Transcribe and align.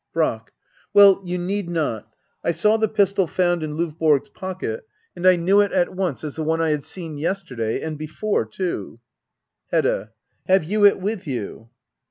Brack. 0.13 0.51
Well, 0.95 1.21
you 1.23 1.37
need 1.37 1.69
not. 1.69 2.11
I 2.43 2.53
saw 2.53 2.75
the 2.75 2.87
pistol 2.87 3.27
found 3.27 3.61
in 3.61 3.77
Lovborg's 3.77 4.31
pocket, 4.31 4.87
and 5.15 5.27
I 5.27 5.35
knew 5.35 5.61
it 5.61 5.71
at 5.71 5.93
once 5.93 6.23
as 6.23 6.37
the 6.37 6.43
one 6.43 6.59
I 6.59 6.71
had 6.71 6.83
seen 6.83 7.19
yesterday— 7.19 7.79
and 7.83 7.99
before, 7.99 8.47
too. 8.47 8.99
Hedda. 9.69 10.09
Have 10.47 10.63
you 10.63 10.87
it 10.87 10.99
with 10.99 11.27
you 11.27 11.69